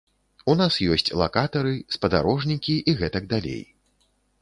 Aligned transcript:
У 0.53 0.55
нас 0.61 0.77
ёсць 0.95 1.11
лакатары, 1.23 1.75
спадарожнікі 1.99 2.81
і 2.89 2.99
гэтак 3.03 3.33
далей. 3.37 3.63